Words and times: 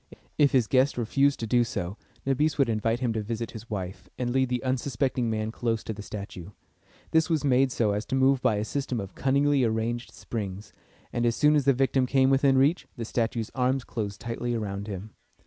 If 0.39 0.51
his 0.51 0.65
guest 0.65 0.97
refused 0.97 1.39
to 1.41 1.45
do 1.45 1.63
so, 1.63 1.95
Nabis 2.25 2.57
would 2.57 2.69
invite 2.69 3.01
him 3.01 3.13
to 3.13 3.21
visit 3.21 3.51
his 3.51 3.69
wife, 3.69 4.09
and 4.17 4.31
lead 4.31 4.49
the 4.49 4.63
unsuspecting 4.63 5.29
man 5.29 5.51
close 5.51 5.83
to 5.83 5.93
the 5.93 6.01
statue. 6.01 6.49
This 7.11 7.29
was 7.29 7.43
made 7.43 7.71
so 7.71 7.91
as 7.91 8.03
to 8.07 8.15
move 8.15 8.41
by 8.41 8.55
a 8.55 8.65
system 8.65 8.99
of 8.99 9.13
cunningly 9.13 9.63
arranged 9.63 10.09
springs, 10.11 10.73
and 11.13 11.23
as 11.23 11.35
soon 11.35 11.55
as 11.55 11.65
the 11.65 11.73
victim 11.73 12.07
came 12.07 12.31
within 12.31 12.57
reach, 12.57 12.87
the 12.97 13.05
statue's 13.05 13.51
arms 13.53 13.83
closed 13.83 14.19
tightly 14.19 14.55
around 14.55 14.87
him. 14.87 15.11